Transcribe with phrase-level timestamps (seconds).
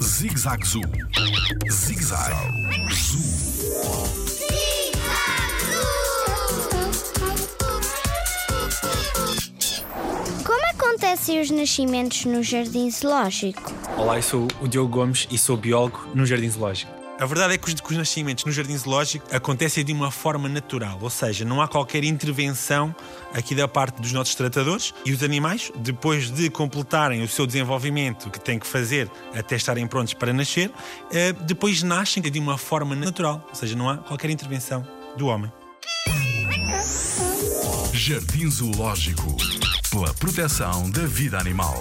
[0.00, 0.80] Zig-Zag Zoo.
[1.68, 2.32] Zig-Zag
[2.92, 3.20] Zoo.
[10.44, 13.72] Como acontecem os nascimentos no jardim zoológico?
[13.98, 17.03] Olá, eu sou o Diogo Gomes e sou biólogo no Jardim Zoológico.
[17.24, 20.46] A verdade é que os, que os nascimentos no jardim zoológico acontecem de uma forma
[20.46, 22.94] natural, ou seja, não há qualquer intervenção
[23.32, 28.28] aqui da parte dos nossos tratadores e os animais, depois de completarem o seu desenvolvimento
[28.28, 30.70] que têm que fazer até estarem prontos para nascer,
[31.10, 35.50] eh, depois nascem de uma forma natural, ou seja, não há qualquer intervenção do homem.
[37.94, 39.34] Jardim Zoológico.
[39.90, 41.80] Pela proteção da vida animal.